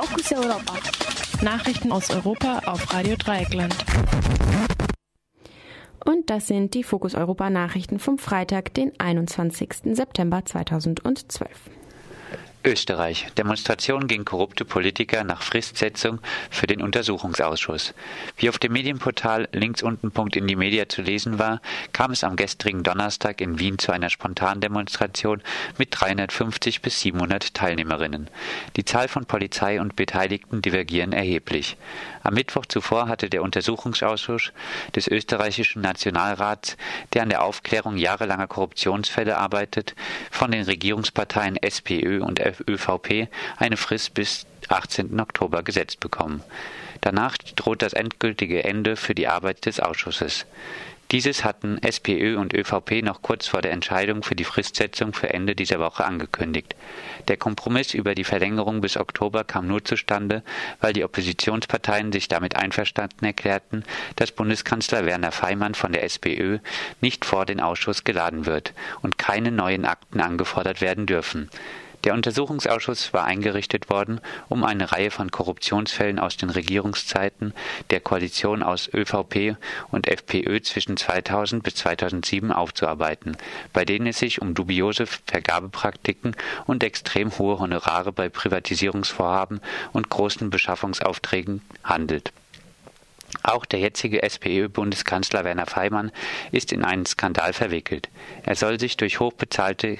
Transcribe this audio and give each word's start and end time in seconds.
Fokus 0.00 0.32
Europa. 0.32 0.78
Nachrichten 1.42 1.92
aus 1.92 2.08
Europa 2.08 2.60
auf 2.64 2.90
Radio 2.94 3.16
Dreieckland. 3.16 3.76
Und 6.06 6.30
das 6.30 6.46
sind 6.46 6.72
die 6.72 6.82
Fokus 6.82 7.14
Europa 7.14 7.50
Nachrichten 7.50 7.98
vom 7.98 8.16
Freitag, 8.16 8.72
den 8.72 8.98
21. 8.98 9.94
September 9.94 10.42
2012. 10.42 11.50
Österreich. 12.62 13.26
Demonstration 13.38 14.06
gegen 14.06 14.26
korrupte 14.26 14.66
Politiker 14.66 15.24
nach 15.24 15.42
Fristsetzung 15.42 16.20
für 16.50 16.66
den 16.66 16.82
Untersuchungsausschuss. 16.82 17.94
Wie 18.36 18.50
auf 18.50 18.58
dem 18.58 18.72
Medienportal 18.72 19.48
links 19.52 19.82
unten 19.82 20.10
Punkt 20.10 20.36
in 20.36 20.46
die 20.46 20.56
Media 20.56 20.86
zu 20.86 21.00
lesen 21.00 21.38
war, 21.38 21.62
kam 21.92 22.10
es 22.10 22.22
am 22.22 22.36
gestrigen 22.36 22.82
Donnerstag 22.82 23.40
in 23.40 23.58
Wien 23.58 23.78
zu 23.78 23.92
einer 23.92 24.10
spontanen 24.10 24.60
Demonstration 24.60 25.42
mit 25.78 25.88
350 25.92 26.82
bis 26.82 27.00
700 27.00 27.54
Teilnehmerinnen. 27.54 28.28
Die 28.76 28.84
Zahl 28.84 29.08
von 29.08 29.24
Polizei 29.24 29.80
und 29.80 29.96
Beteiligten 29.96 30.60
divergieren 30.60 31.12
erheblich. 31.12 31.78
Am 32.22 32.34
Mittwoch 32.34 32.66
zuvor 32.66 33.08
hatte 33.08 33.30
der 33.30 33.42
Untersuchungsausschuss 33.42 34.52
des 34.94 35.08
österreichischen 35.08 35.80
Nationalrats, 35.80 36.76
der 37.14 37.22
an 37.22 37.30
der 37.30 37.42
Aufklärung 37.42 37.96
jahrelanger 37.96 38.48
Korruptionsfälle 38.48 39.38
arbeitet, 39.38 39.94
von 40.30 40.50
den 40.50 40.64
Regierungsparteien 40.64 41.56
SPÖ 41.56 42.20
und 42.20 42.38
ÖVP 42.68 43.28
eine 43.56 43.76
Frist 43.76 44.14
bis 44.14 44.46
18. 44.68 45.18
Oktober 45.20 45.62
gesetzt 45.62 46.00
bekommen. 46.00 46.42
Danach 47.00 47.36
droht 47.38 47.82
das 47.82 47.92
endgültige 47.92 48.64
Ende 48.64 48.96
für 48.96 49.14
die 49.14 49.28
Arbeit 49.28 49.66
des 49.66 49.80
Ausschusses. 49.80 50.46
Dieses 51.10 51.44
hatten 51.44 51.78
SPÖ 51.78 52.36
und 52.38 52.54
ÖVP 52.54 53.02
noch 53.02 53.20
kurz 53.20 53.48
vor 53.48 53.62
der 53.62 53.72
Entscheidung 53.72 54.22
für 54.22 54.36
die 54.36 54.44
Fristsetzung 54.44 55.12
für 55.12 55.34
Ende 55.34 55.56
dieser 55.56 55.80
Woche 55.80 56.04
angekündigt. 56.04 56.76
Der 57.26 57.36
Kompromiss 57.36 57.94
über 57.94 58.14
die 58.14 58.22
Verlängerung 58.22 58.80
bis 58.80 58.96
Oktober 58.96 59.42
kam 59.42 59.66
nur 59.66 59.84
zustande, 59.84 60.44
weil 60.80 60.92
die 60.92 61.02
Oppositionsparteien 61.02 62.12
sich 62.12 62.28
damit 62.28 62.54
einverstanden 62.54 63.24
erklärten, 63.24 63.82
dass 64.14 64.30
Bundeskanzler 64.30 65.04
Werner 65.04 65.32
Feimann 65.32 65.74
von 65.74 65.90
der 65.90 66.04
SPÖ 66.04 66.58
nicht 67.00 67.24
vor 67.24 67.44
den 67.44 67.58
Ausschuss 67.58 68.04
geladen 68.04 68.46
wird 68.46 68.72
und 69.02 69.18
keine 69.18 69.50
neuen 69.50 69.86
Akten 69.86 70.20
angefordert 70.20 70.80
werden 70.80 71.06
dürfen. 71.06 71.50
Der 72.04 72.14
Untersuchungsausschuss 72.14 73.12
war 73.12 73.24
eingerichtet 73.24 73.90
worden, 73.90 74.20
um 74.48 74.64
eine 74.64 74.90
Reihe 74.90 75.10
von 75.10 75.30
Korruptionsfällen 75.30 76.18
aus 76.18 76.38
den 76.38 76.48
Regierungszeiten 76.48 77.52
der 77.90 78.00
Koalition 78.00 78.62
aus 78.62 78.88
ÖVP 78.92 79.56
und 79.90 80.08
FPÖ 80.08 80.62
zwischen 80.62 80.96
2000 80.96 81.62
bis 81.62 81.74
2007 81.74 82.52
aufzuarbeiten, 82.52 83.36
bei 83.74 83.84
denen 83.84 84.06
es 84.06 84.18
sich 84.18 84.40
um 84.40 84.54
dubiose 84.54 85.06
Vergabepraktiken 85.06 86.34
und 86.66 86.82
extrem 86.84 87.36
hohe 87.38 87.58
Honorare 87.58 88.12
bei 88.12 88.30
Privatisierungsvorhaben 88.30 89.60
und 89.92 90.08
großen 90.08 90.48
Beschaffungsaufträgen 90.48 91.60
handelt. 91.84 92.32
Auch 93.42 93.64
der 93.64 93.80
jetzige 93.80 94.22
SPÖ-Bundeskanzler 94.22 95.44
Werner 95.44 95.66
Feimann 95.66 96.10
ist 96.50 96.72
in 96.72 96.84
einen 96.84 97.06
Skandal 97.06 97.52
verwickelt. 97.52 98.08
Er 98.42 98.56
soll 98.56 98.78
sich 98.80 98.96
durch 98.96 99.20
hochbezahlte 99.20 99.98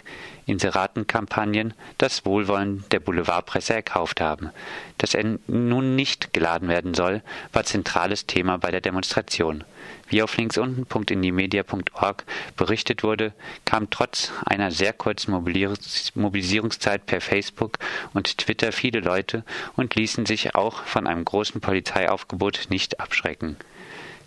Inseratenkampagnen 0.50 1.74
das 1.98 2.26
Wohlwollen 2.26 2.84
der 2.90 3.00
Boulevardpresse 3.00 3.74
erkauft 3.74 4.20
haben. 4.20 4.50
Dass 4.98 5.14
er 5.14 5.38
nun 5.46 5.96
nicht 5.96 6.32
geladen 6.32 6.68
werden 6.68 6.92
soll, 6.94 7.22
war 7.52 7.64
zentrales 7.64 8.26
Thema 8.26 8.58
bei 8.58 8.70
der 8.70 8.80
Demonstration. 8.80 9.64
Wie 10.08 10.22
auf 10.22 10.36
linksunten.indimedia.org 10.36 12.24
berichtet 12.56 13.04
wurde, 13.04 13.32
kam 13.64 13.90
trotz 13.90 14.32
einer 14.44 14.72
sehr 14.72 14.92
kurzen 14.92 15.30
Mobilisierungszeit 15.30 17.06
per 17.06 17.20
Facebook 17.20 17.78
und 18.12 18.38
Twitter 18.38 18.72
viele 18.72 19.00
Leute 19.00 19.44
und 19.76 19.94
ließen 19.94 20.26
sich 20.26 20.56
auch 20.56 20.82
von 20.82 21.06
einem 21.06 21.24
großen 21.24 21.60
Polizeiaufgebot 21.60 22.66
nicht 22.70 22.98
abschrecken. 22.98 23.56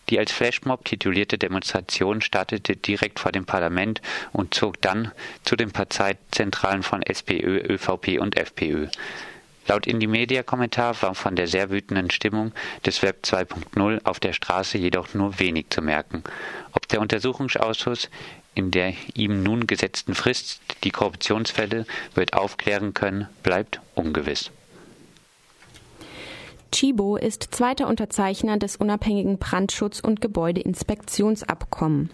Die 0.09 0.19
als 0.19 0.31
Flashmob 0.31 0.85
titulierte 0.85 1.37
Demonstration 1.37 2.21
startete 2.21 2.75
direkt 2.75 3.19
vor 3.19 3.31
dem 3.31 3.45
Parlament 3.45 4.01
und 4.31 4.53
zog 4.53 4.81
dann 4.81 5.11
zu 5.43 5.55
den 5.55 5.71
Parteizentralen 5.71 6.83
von 6.83 7.01
SPÖ, 7.01 7.57
ÖVP 7.57 8.19
und 8.19 8.37
FPÖ. 8.37 8.87
Laut 9.67 9.87
Indie-Media-Kommentar 9.87 11.01
war 11.01 11.15
von 11.15 11.37
der 11.37 11.47
sehr 11.47 11.69
wütenden 11.69 12.11
Stimmung 12.11 12.51
des 12.85 13.01
Web 13.01 13.21
2.0 13.23 14.01
auf 14.03 14.19
der 14.19 14.33
Straße 14.33 14.77
jedoch 14.77 15.13
nur 15.13 15.39
wenig 15.39 15.67
zu 15.69 15.81
merken. 15.81 16.23
Ob 16.73 16.87
der 16.89 16.99
Untersuchungsausschuss 16.99 18.09
in 18.55 18.71
der 18.71 18.93
ihm 19.15 19.41
nun 19.41 19.65
gesetzten 19.65 20.15
Frist 20.15 20.61
die 20.83 20.91
Korruptionsfälle 20.91 21.85
wird 22.13 22.33
aufklären 22.33 22.93
können, 22.93 23.27
bleibt 23.41 23.79
ungewiss. 23.95 24.51
Chibo 26.73 27.17
ist 27.17 27.49
zweiter 27.51 27.87
Unterzeichner 27.87 28.57
des 28.57 28.77
unabhängigen 28.77 29.37
Brandschutz- 29.37 29.99
und 29.99 30.21
Gebäudeinspektionsabkommen. 30.21 32.09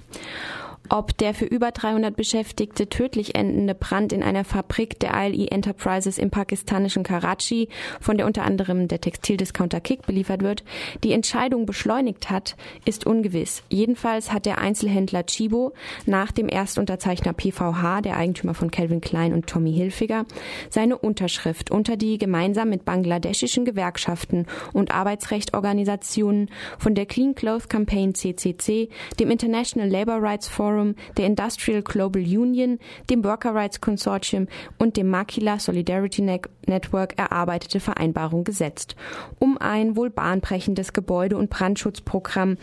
Ob 0.91 1.15
der 1.19 1.35
für 1.35 1.45
über 1.45 1.69
300 1.69 2.15
Beschäftigte 2.15 2.89
tödlich 2.89 3.35
endende 3.35 3.75
Brand 3.75 4.11
in 4.11 4.23
einer 4.23 4.43
Fabrik 4.43 4.99
der 4.99 5.11
ILE 5.13 5.51
Enterprises 5.51 6.17
im 6.17 6.31
pakistanischen 6.31 7.03
Karachi, 7.03 7.69
von 8.01 8.17
der 8.17 8.25
unter 8.25 8.43
anderem 8.43 8.87
der 8.87 8.99
Textildiscounter 8.99 9.81
Kick 9.81 10.07
beliefert 10.07 10.41
wird, 10.41 10.63
die 11.03 11.13
Entscheidung 11.13 11.67
beschleunigt 11.67 12.31
hat, 12.31 12.55
ist 12.85 13.05
ungewiss. 13.05 13.61
Jedenfalls 13.69 14.33
hat 14.33 14.47
der 14.47 14.57
Einzelhändler 14.57 15.27
Chibo 15.27 15.73
nach 16.07 16.31
dem 16.31 16.49
Erstunterzeichner 16.49 17.33
PVH, 17.33 18.01
der 18.01 18.17
Eigentümer 18.17 18.55
von 18.55 18.71
Calvin 18.71 18.99
Klein 18.99 19.33
und 19.33 19.45
Tommy 19.45 19.71
Hilfiger, 19.71 20.25
seine 20.71 20.97
Unterschrift 20.97 21.69
unter 21.69 21.97
die 21.97 22.17
gemeinsam 22.17 22.71
mit 22.71 22.83
bangladeschischen 22.83 23.63
Gewerkschaften 23.63 24.47
und 24.73 24.89
Arbeitsrechtorganisationen 24.89 26.49
von 26.79 26.95
der 26.95 27.05
Clean 27.05 27.35
Clothes 27.35 27.69
Campaign 27.69 28.15
CCC, 28.15 28.89
dem 29.19 29.29
International 29.29 29.87
Labour 29.87 30.19
Rights 30.19 30.47
Forum 30.47 30.78
Forum, 30.79 30.95
der 31.17 31.25
Industrial 31.25 31.81
Global 31.81 32.21
Union, 32.21 32.79
dem 33.09 33.23
Worker 33.23 33.53
Rights 33.53 33.81
Consortium 33.81 34.47
und 34.77 34.95
dem 34.97 35.09
Makila 35.09 35.59
Solidarity 35.59 36.21
Network 36.21 37.17
erarbeitete 37.17 37.79
Vereinbarung 37.79 38.43
gesetzt, 38.43 38.95
um 39.39 39.57
ein 39.57 39.95
wohl 39.95 40.09
bahnbrechendes 40.09 40.93
Gebäude- 40.93 41.37
und 41.37 41.49
Brandschutzprogramm 41.49 42.57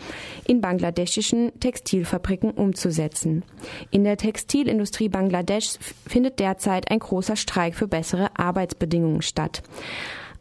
in 0.47 0.61
bangladeschischen 0.61 1.51
Textilfabriken 1.59 2.51
umzusetzen. 2.51 3.43
In 3.91 4.03
der 4.03 4.17
Textilindustrie 4.17 5.09
Bangladeschs 5.09 5.79
findet 6.07 6.39
derzeit 6.39 6.89
ein 6.89 6.99
großer 6.99 7.35
Streik 7.35 7.75
für 7.75 7.87
bessere 7.87 8.29
Arbeitsbedingungen 8.37 9.21
statt. 9.21 9.61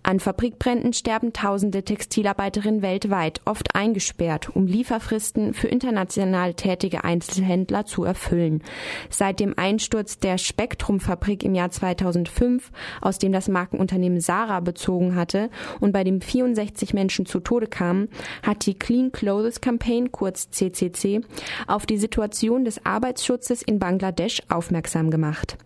An 0.06 0.20
Fabrikbränden 0.20 0.92
sterben 0.92 1.32
tausende 1.32 1.82
Textilarbeiterinnen 1.82 2.80
weltweit, 2.80 3.40
oft 3.44 3.65
eingesperrt, 3.76 4.48
um 4.56 4.66
Lieferfristen 4.66 5.52
für 5.52 5.68
international 5.68 6.54
tätige 6.54 7.04
Einzelhändler 7.04 7.84
zu 7.84 8.04
erfüllen. 8.04 8.62
Seit 9.10 9.38
dem 9.38 9.56
Einsturz 9.56 10.18
der 10.18 10.38
Spektrum-Fabrik 10.38 11.44
im 11.44 11.54
Jahr 11.54 11.70
2005, 11.70 12.72
aus 13.02 13.18
dem 13.18 13.32
das 13.32 13.48
Markenunternehmen 13.48 14.20
Sarah 14.20 14.60
bezogen 14.60 15.14
hatte 15.14 15.50
und 15.78 15.92
bei 15.92 16.04
dem 16.04 16.22
64 16.22 16.94
Menschen 16.94 17.26
zu 17.26 17.38
Tode 17.38 17.66
kamen, 17.66 18.08
hat 18.42 18.64
die 18.66 18.78
Clean 18.78 19.12
Clothes 19.12 19.60
Campaign, 19.60 20.10
kurz 20.10 20.50
CCC, 20.50 21.20
auf 21.66 21.84
die 21.84 21.98
Situation 21.98 22.64
des 22.64 22.84
Arbeitsschutzes 22.86 23.60
in 23.60 23.78
Bangladesch 23.78 24.40
aufmerksam 24.48 25.10
gemacht. 25.10 25.58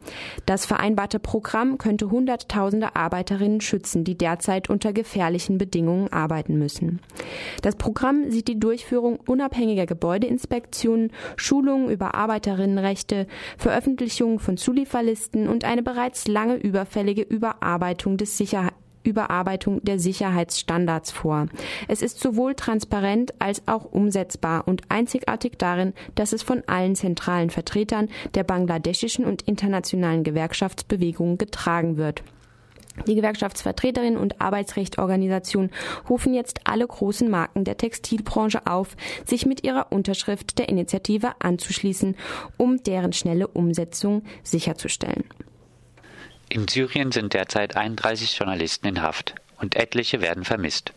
Das 0.47 0.67
vereinbarte 0.67 1.21
Programm 1.21 1.79
könnte 1.79 2.11
Hunderttausende 2.11 2.97
Arbeiterinnen 2.97 3.61
schützen, 3.61 4.03
die 4.03 4.19
derzeit 4.19 4.69
unter 4.69 4.93
gefährlichen 4.93 5.59
Bedingungen 5.59 6.13
arbeiten 6.13 6.59
müssen. 6.59 6.99
Das 7.63 7.77
Programm 7.77 8.31
sieht 8.31 8.49
die 8.49 8.59
Durchführung 8.59 9.19
unabhängiger 9.27 9.87
Gebäudeinspektionen, 9.87 11.13
Schulungen 11.37 11.91
über 11.91 12.15
Arbeiterinnenrechte, 12.15 13.27
Veröffentlichung 13.59 14.39
von 14.39 14.57
Zulieferlisten 14.57 15.49
und 15.49 15.65
eine 15.65 15.83
bereits 15.83 16.29
lange 16.29 16.57
überfällige 16.57 17.23
Überarbeitung 17.23 18.17
des 18.17 18.37
Sicherheits 18.37 18.75
Überarbeitung 19.03 19.83
der 19.83 19.99
Sicherheitsstandards 19.99 21.11
vor. 21.11 21.47
Es 21.89 22.03
ist 22.03 22.21
sowohl 22.21 22.55
transparent 22.55 23.33
als 23.39 23.67
auch 23.67 23.85
umsetzbar 23.85 24.67
und 24.67 24.83
einzigartig 24.89 25.53
darin, 25.59 25.95
dass 26.15 26.33
es 26.33 26.43
von 26.43 26.63
allen 26.67 26.95
zentralen 26.95 27.51
Vertretern 27.51 28.09
der 28.35 28.45
bangladeschischen 28.45 29.25
und 29.25 29.43
internationalen 29.43 30.23
Gewerkschaftsbewegungen 30.23 31.39
getragen 31.39 31.97
wird. 31.97 32.23
Die 33.07 33.15
Gewerkschaftsvertreterinnen 33.15 34.19
und 34.19 34.41
Arbeitsrechtorganisationen 34.41 35.71
rufen 36.09 36.35
jetzt 36.35 36.61
alle 36.65 36.87
großen 36.87 37.31
Marken 37.31 37.65
der 37.65 37.77
Textilbranche 37.77 38.67
auf, 38.67 38.97
sich 39.25 39.47
mit 39.47 39.65
ihrer 39.65 39.93
Unterschrift 39.93 40.59
der 40.59 40.69
Initiative 40.69 41.33
anzuschließen, 41.39 42.17
um 42.57 42.83
deren 42.83 43.13
schnelle 43.13 43.49
Umsetzung 43.49 44.23
sicherzustellen. 44.43 45.25
In 46.49 46.67
Syrien 46.67 47.13
sind 47.13 47.33
derzeit 47.33 47.77
31 47.77 48.37
Journalisten 48.37 48.89
in 48.89 49.03
Haft. 49.03 49.35
Und 49.61 49.77
etliche 49.77 50.21
werden 50.21 50.45
vermisst. 50.45 50.93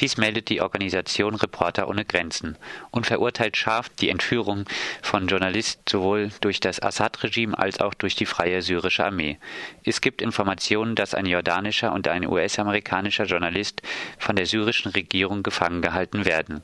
Dies 0.00 0.16
meldet 0.16 0.48
die 0.48 0.60
Organisation 0.60 1.34
Reporter 1.34 1.88
ohne 1.88 2.04
Grenzen 2.04 2.56
und 2.90 3.06
verurteilt 3.06 3.56
scharf 3.56 3.88
die 3.88 4.10
Entführung 4.10 4.64
von 5.02 5.28
Journalisten 5.28 5.82
sowohl 5.88 6.30
durch 6.40 6.60
das 6.60 6.82
Assad-Regime 6.82 7.56
als 7.56 7.80
auch 7.80 7.94
durch 7.94 8.16
die 8.16 8.26
Freie 8.26 8.62
Syrische 8.62 9.04
Armee. 9.04 9.38
Es 9.84 10.00
gibt 10.00 10.20
Informationen, 10.20 10.96
dass 10.96 11.14
ein 11.14 11.26
jordanischer 11.26 11.92
und 11.92 12.08
ein 12.08 12.26
US-amerikanischer 12.26 13.24
Journalist 13.24 13.82
von 14.18 14.36
der 14.36 14.46
syrischen 14.46 14.90
Regierung 14.92 15.42
gefangen 15.42 15.80
gehalten 15.80 16.24
werden. 16.24 16.62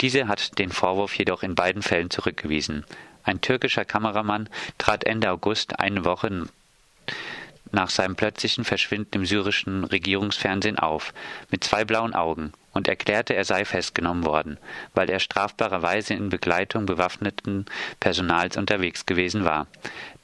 Diese 0.00 0.26
hat 0.26 0.58
den 0.58 0.70
Vorwurf 0.70 1.16
jedoch 1.16 1.44
in 1.44 1.54
beiden 1.54 1.82
Fällen 1.82 2.10
zurückgewiesen. 2.10 2.84
Ein 3.22 3.40
türkischer 3.40 3.84
Kameramann 3.84 4.48
trat 4.78 5.04
Ende 5.04 5.30
August 5.30 5.78
eine 5.78 6.04
Woche 6.04 6.48
nach 7.72 7.90
seinem 7.90 8.16
plötzlichen 8.16 8.64
Verschwinden 8.64 9.16
im 9.16 9.26
syrischen 9.26 9.84
Regierungsfernsehen 9.84 10.78
auf, 10.78 11.12
mit 11.50 11.64
zwei 11.64 11.84
blauen 11.84 12.14
Augen, 12.14 12.52
und 12.72 12.88
erklärte, 12.88 13.34
er 13.34 13.44
sei 13.44 13.64
festgenommen 13.64 14.24
worden, 14.24 14.58
weil 14.94 15.10
er 15.10 15.20
strafbarerweise 15.20 16.14
in 16.14 16.30
Begleitung 16.30 16.86
bewaffneten 16.86 17.66
Personals 18.00 18.56
unterwegs 18.56 19.06
gewesen 19.06 19.44
war. 19.44 19.66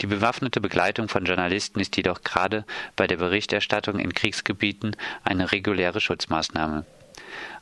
Die 0.01 0.07
bewaffnete 0.07 0.61
Begleitung 0.61 1.09
von 1.09 1.25
Journalisten 1.25 1.81
ist 1.81 1.97
jedoch 1.97 2.23
gerade 2.23 2.65
bei 2.97 3.07
der 3.07 3.17
Berichterstattung 3.17 3.99
in 3.99 4.15
Kriegsgebieten 4.15 4.97
eine 5.25 5.53
reguläre 5.53 6.01
Schutzmaßnahme 6.01 6.85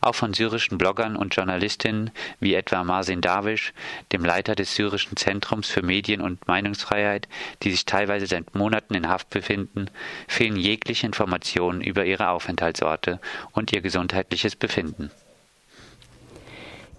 auch 0.01 0.15
von 0.15 0.35
syrischen 0.35 0.79
Bloggern 0.79 1.17
und 1.17 1.35
Journalistinnen 1.35 2.11
wie 2.41 2.55
etwa 2.55 2.85
Marsin 2.85 3.21
Darwish, 3.21 3.73
dem 4.13 4.25
Leiter 4.25 4.55
des 4.55 4.75
syrischen 4.75 5.17
Zentrums 5.17 5.69
für 5.69 5.83
Medien- 5.83 6.21
und 6.21 6.47
Meinungsfreiheit, 6.47 7.29
die 7.63 7.71
sich 7.71 7.85
teilweise 7.85 8.27
seit 8.27 8.55
Monaten 8.55 8.95
in 8.95 9.09
Haft 9.09 9.31
befinden, 9.31 9.91
fehlen 10.29 10.57
jegliche 10.57 11.07
Informationen 11.07 11.81
über 11.81 12.05
ihre 12.05 12.29
Aufenthaltsorte 12.29 13.21
und 13.53 13.73
ihr 13.73 13.81
gesundheitliches 13.81 14.57
Befinden. 14.57 15.11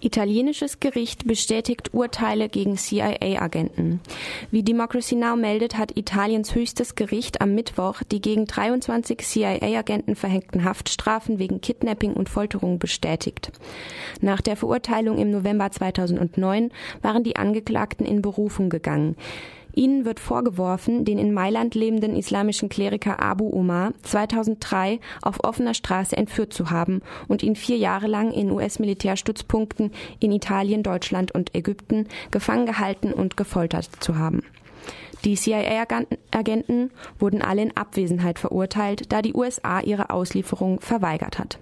Italienisches 0.00 0.78
Gericht 0.78 1.26
bestätigt 1.26 1.92
Urteile 1.92 2.48
gegen 2.48 2.76
CIA-Agenten. 2.76 4.00
Wie 4.50 4.62
Democracy 4.62 5.16
Now! 5.16 5.34
meldet, 5.34 5.76
hat 5.76 5.96
Italiens 5.96 6.54
höchstes 6.54 6.94
Gericht 6.94 7.40
am 7.40 7.54
Mittwoch 7.54 8.02
die 8.04 8.20
gegen 8.20 8.46
23 8.46 9.18
CIA-Agenten 9.18 10.14
verhängten 10.14 10.64
Haftstrafen 10.64 11.38
wegen 11.38 11.60
Kidnapping 11.60 12.12
und 12.12 12.28
Folterung 12.28 12.78
bestätigt. 12.78 13.50
Nach 14.20 14.40
der 14.40 14.56
Verurteilung 14.56 15.18
im 15.18 15.30
November 15.30 15.70
2009 15.70 16.70
waren 17.02 17.24
die 17.24 17.36
Angeklagten 17.36 18.06
in 18.06 18.22
Berufung 18.22 18.70
gegangen. 18.70 19.16
Ihnen 19.78 20.04
wird 20.04 20.18
vorgeworfen, 20.18 21.04
den 21.04 21.18
in 21.18 21.32
Mailand 21.32 21.76
lebenden 21.76 22.16
islamischen 22.16 22.68
Kleriker 22.68 23.20
Abu 23.22 23.48
Omar 23.48 23.92
2003 24.02 24.98
auf 25.22 25.44
offener 25.44 25.72
Straße 25.72 26.16
entführt 26.16 26.52
zu 26.52 26.70
haben 26.70 27.00
und 27.28 27.44
ihn 27.44 27.54
vier 27.54 27.76
Jahre 27.76 28.08
lang 28.08 28.32
in 28.32 28.50
US-Militärstützpunkten 28.50 29.92
in 30.18 30.32
Italien, 30.32 30.82
Deutschland 30.82 31.32
und 31.32 31.54
Ägypten 31.54 32.08
gefangen 32.32 32.66
gehalten 32.66 33.12
und 33.12 33.36
gefoltert 33.36 33.88
zu 34.00 34.18
haben. 34.18 34.42
Die 35.24 35.34
CIA-Agenten 35.34 36.90
wurden 37.18 37.42
alle 37.42 37.62
in 37.62 37.76
Abwesenheit 37.76 38.38
verurteilt, 38.38 39.12
da 39.12 39.20
die 39.22 39.34
USA 39.34 39.80
ihre 39.80 40.10
Auslieferung 40.10 40.80
verweigert 40.80 41.38
hat. 41.38 41.58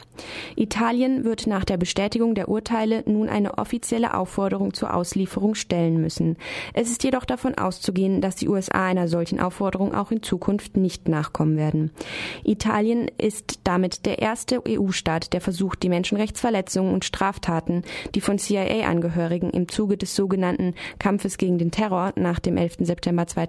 Italien 0.57 1.25
wird 1.25 1.47
nach 1.47 1.65
der 1.65 1.77
Bestätigung 1.77 2.35
der 2.35 2.49
Urteile 2.49 3.03
nun 3.07 3.29
eine 3.29 3.59
offizielle 3.59 4.15
Aufforderung 4.15 4.75
zur 4.75 4.95
Auslieferung 4.95 5.55
stellen 5.55 6.01
müssen. 6.01 6.37
Es 6.73 6.91
ist 6.91 7.05
jedoch 7.05 7.25
davon 7.25 7.57
auszugehen, 7.57 8.21
dass 8.21 8.37
die 8.37 8.49
USA 8.49 8.87
einer 8.87 9.09
solchen 9.09 9.41
Aufforderung 9.41 9.95
auch 9.95 10.11
in 10.11 10.23
Zukunft 10.23 10.77
nicht 10.77 11.09
nachkommen 11.09 11.57
werden. 11.57 11.91
Italien 12.45 13.11
ist 13.19 13.61
damit 13.65 14.07
der 14.07 14.21
erste 14.21 14.63
EU-Staat, 14.67 15.33
der 15.33 15.41
versucht, 15.41 15.83
die 15.83 15.89
Menschenrechtsverletzungen 15.89 16.93
und 16.93 17.05
Straftaten, 17.05 17.83
die 18.15 18.21
von 18.21 18.39
CIA-Angehörigen 18.39 19.51
im 19.51 19.69
Zuge 19.69 19.97
des 19.97 20.15
sogenannten 20.15 20.75
Kampfes 20.99 21.39
gegen 21.39 21.59
den 21.59 21.71
Terror 21.71 22.13
nach 22.17 22.39
dem 22.39 22.57
11. 22.57 22.77
September 22.81 23.27
2001 23.27 23.46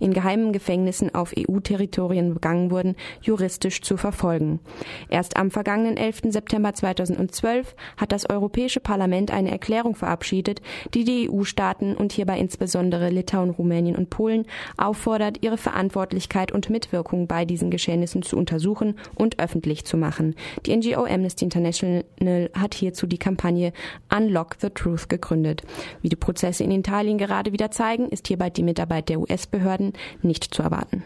in 0.00 0.12
geheimen 0.12 0.52
Gefängnissen 0.52 1.14
auf 1.14 1.34
EU-Territorien 1.36 2.34
begangen 2.34 2.70
wurden, 2.70 2.96
juristisch 3.20 3.82
zu 3.82 3.96
verfolgen. 3.96 4.60
Erst 5.08 5.36
am 5.36 5.50
vergangenen 5.50 5.96
11. 5.96 6.22
September 6.28 6.72
2012 6.74 7.74
hat 7.96 8.12
das 8.12 8.28
Europäische 8.28 8.80
Parlament 8.80 9.30
eine 9.30 9.50
Erklärung 9.50 9.94
verabschiedet, 9.94 10.60
die 10.94 11.04
die 11.04 11.30
EU-Staaten 11.30 11.94
und 11.94 12.12
hierbei 12.12 12.38
insbesondere 12.38 13.10
Litauen, 13.10 13.50
Rumänien 13.50 13.96
und 13.96 14.10
Polen 14.10 14.46
auffordert, 14.76 15.38
ihre 15.42 15.58
Verantwortlichkeit 15.58 16.52
und 16.52 16.70
Mitwirkung 16.70 17.26
bei 17.26 17.44
diesen 17.44 17.70
Geschehnissen 17.70 18.22
zu 18.22 18.36
untersuchen 18.36 18.98
und 19.14 19.38
öffentlich 19.38 19.84
zu 19.84 19.96
machen. 19.96 20.34
Die 20.64 20.76
NGO 20.76 21.04
Amnesty 21.04 21.44
International 21.44 22.04
hat 22.54 22.74
hierzu 22.74 23.06
die 23.06 23.18
Kampagne 23.18 23.72
Unlock 24.14 24.56
the 24.60 24.70
Truth 24.70 25.08
gegründet. 25.08 25.62
Wie 26.02 26.08
die 26.08 26.16
Prozesse 26.16 26.64
in 26.64 26.70
Italien 26.70 27.18
gerade 27.18 27.52
wieder 27.52 27.70
zeigen, 27.70 28.08
ist 28.08 28.28
hierbei 28.28 28.50
die 28.50 28.62
Mitarbeit 28.62 28.95
Mitarbeit 28.96 29.08
der 29.08 29.20
US-Behörden 29.20 29.92
nicht 30.22 30.54
zu 30.54 30.62
erwarten. 30.62 31.04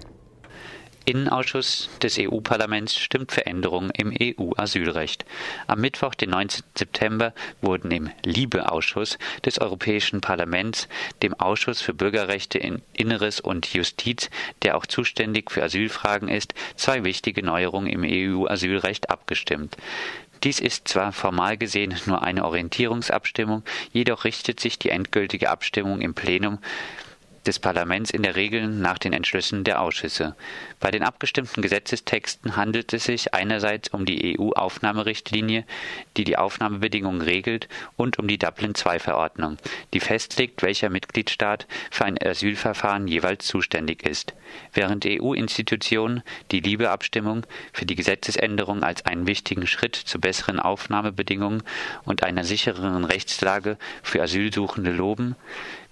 Innenausschuss 1.06 1.88
des 2.02 2.18
EU-Parlaments 2.20 2.96
stimmt 2.96 3.32
für 3.32 3.46
Änderungen 3.46 3.90
im 3.96 4.12
EU-Asylrecht. 4.12 5.24
Am 5.66 5.80
Mittwoch, 5.80 6.14
den 6.14 6.30
19. 6.30 6.62
September, 6.76 7.32
wurden 7.62 7.90
im 7.90 8.10
Liebe-Ausschuss 8.24 9.18
des 9.44 9.60
Europäischen 9.60 10.20
Parlaments, 10.20 10.88
dem 11.22 11.34
Ausschuss 11.34 11.80
für 11.80 11.94
Bürgerrechte 11.94 12.58
in 12.58 12.82
Inneres 12.92 13.40
und 13.40 13.72
Justiz, 13.72 14.30
der 14.62 14.76
auch 14.76 14.86
zuständig 14.86 15.50
für 15.50 15.64
Asylfragen 15.64 16.28
ist, 16.28 16.54
zwei 16.76 17.02
wichtige 17.02 17.42
Neuerungen 17.42 17.90
im 17.90 18.04
EU-Asylrecht 18.04 19.10
abgestimmt. 19.10 19.76
Dies 20.44 20.60
ist 20.60 20.86
zwar 20.88 21.12
formal 21.12 21.58
gesehen 21.58 21.94
nur 22.06 22.22
eine 22.22 22.44
Orientierungsabstimmung, 22.44 23.62
jedoch 23.92 24.24
richtet 24.24 24.60
sich 24.60 24.78
die 24.78 24.90
endgültige 24.90 25.50
Abstimmung 25.50 26.00
im 26.00 26.14
Plenum 26.14 26.58
des 27.50 27.58
Parlaments 27.58 28.12
in 28.12 28.22
der 28.22 28.36
Regel 28.36 28.68
nach 28.68 28.96
den 28.96 29.12
Entschlüssen 29.12 29.64
der 29.64 29.82
Ausschüsse. 29.82 30.36
Bei 30.78 30.92
den 30.92 31.02
abgestimmten 31.02 31.62
Gesetzestexten 31.62 32.54
handelt 32.54 32.92
es 32.92 33.04
sich 33.06 33.34
einerseits 33.34 33.88
um 33.88 34.06
die 34.06 34.38
EU-Aufnahmerichtlinie, 34.38 35.64
die 36.16 36.22
die 36.22 36.38
Aufnahmebedingungen 36.38 37.22
regelt, 37.22 37.68
und 37.96 38.20
um 38.20 38.28
die 38.28 38.38
Dublin-II-Verordnung, 38.38 39.56
die 39.92 39.98
festlegt, 39.98 40.62
welcher 40.62 40.90
Mitgliedstaat 40.90 41.66
für 41.90 42.04
ein 42.04 42.22
Asylverfahren 42.24 43.08
jeweils 43.08 43.48
zuständig 43.48 44.04
ist. 44.06 44.32
Während 44.72 45.04
EU-Institutionen 45.04 46.22
die 46.52 46.60
Liebeabstimmung 46.60 47.46
für 47.72 47.84
die 47.84 47.96
Gesetzesänderung 47.96 48.84
als 48.84 49.06
einen 49.06 49.26
wichtigen 49.26 49.66
Schritt 49.66 49.96
zu 49.96 50.20
besseren 50.20 50.60
Aufnahmebedingungen 50.60 51.64
und 52.04 52.22
einer 52.22 52.44
sichereren 52.44 53.04
Rechtslage 53.04 53.76
für 54.04 54.22
Asylsuchende 54.22 54.92
loben, 54.92 55.34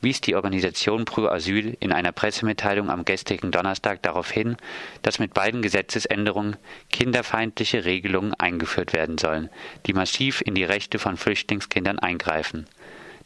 wies 0.00 0.20
die 0.20 0.36
Organisation 0.36 1.04
Pro 1.04 1.26
Asyl 1.48 1.76
in 1.80 1.92
einer 1.92 2.12
Pressemitteilung 2.12 2.90
am 2.90 3.06
gestrigen 3.06 3.50
Donnerstag 3.50 4.02
darauf 4.02 4.30
hin, 4.30 4.56
dass 5.00 5.18
mit 5.18 5.32
beiden 5.32 5.62
Gesetzesänderungen 5.62 6.56
kinderfeindliche 6.90 7.86
Regelungen 7.86 8.34
eingeführt 8.34 8.92
werden 8.92 9.16
sollen, 9.16 9.48
die 9.86 9.94
massiv 9.94 10.42
in 10.42 10.54
die 10.54 10.64
Rechte 10.64 10.98
von 10.98 11.16
Flüchtlingskindern 11.16 11.98
eingreifen. 11.98 12.66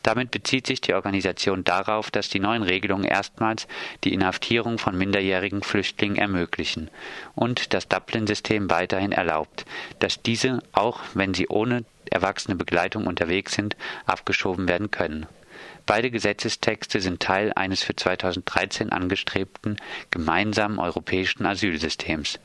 Damit 0.04 0.30
bezieht 0.30 0.66
sich 0.66 0.80
die 0.80 0.94
Organisation 0.94 1.64
darauf, 1.64 2.10
dass 2.10 2.28
die 2.28 2.40
neuen 2.40 2.62
Regelungen 2.62 3.04
erstmals 3.04 3.66
die 4.04 4.12
Inhaftierung 4.12 4.78
von 4.78 4.96
minderjährigen 4.96 5.62
Flüchtlingen 5.62 6.16
ermöglichen 6.16 6.90
und 7.34 7.72
das 7.72 7.88
Dublin-System 7.88 8.70
weiterhin 8.70 9.12
erlaubt, 9.12 9.64
dass 10.00 10.22
diese, 10.22 10.60
auch 10.72 11.00
wenn 11.14 11.34
sie 11.34 11.48
ohne 11.48 11.84
erwachsene 12.10 12.56
Begleitung 12.56 13.06
unterwegs 13.06 13.54
sind, 13.54 13.76
abgeschoben 14.06 14.68
werden 14.68 14.90
können. 14.90 15.26
Beide 15.86 16.10
Gesetzestexte 16.10 17.00
sind 17.00 17.20
Teil 17.20 17.52
eines 17.54 17.82
für 17.82 17.96
2013 17.96 18.90
angestrebten 18.90 19.76
gemeinsamen 20.10 20.78
europäischen 20.78 21.44
Asylsystems. 21.44 22.38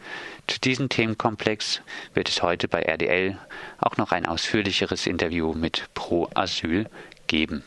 Zu 0.47 0.59
diesem 0.59 0.89
Themenkomplex 0.89 1.81
wird 2.13 2.29
es 2.29 2.41
heute 2.41 2.67
bei 2.67 2.81
RDL 2.81 3.37
auch 3.79 3.97
noch 3.97 4.11
ein 4.11 4.25
ausführlicheres 4.25 5.05
Interview 5.05 5.53
mit 5.53 5.89
Pro 5.93 6.29
Asyl 6.33 6.89
geben. 7.27 7.63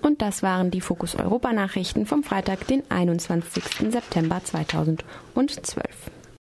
Und 0.00 0.22
das 0.22 0.42
waren 0.42 0.70
die 0.70 0.80
Fokus 0.80 1.16
Europa 1.16 1.52
Nachrichten 1.52 2.06
vom 2.06 2.22
Freitag, 2.22 2.66
den 2.68 2.88
21. 2.88 3.90
September 3.90 4.40
2012. 4.44 6.17